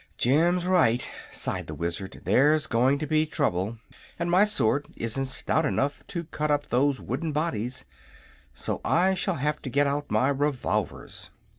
"Jim's 0.17 0.65
right," 0.65 1.07
sighed 1.31 1.67
the 1.67 1.75
Wizard. 1.75 2.23
"There's 2.25 2.65
going 2.65 2.97
to 2.97 3.05
be 3.05 3.27
trouble, 3.27 3.77
and 4.17 4.31
my 4.31 4.45
sword 4.45 4.87
isn't 4.97 5.27
stout 5.27 5.63
enough 5.63 6.03
to 6.07 6.23
cut 6.23 6.49
up 6.49 6.69
those 6.69 6.99
wooden 6.99 7.31
bodies 7.33 7.85
so 8.51 8.81
I 8.83 9.13
shall 9.13 9.35
have 9.35 9.61
to 9.61 9.69
get 9.69 9.85
out 9.85 10.09
my 10.09 10.29
revolvers." 10.29 11.29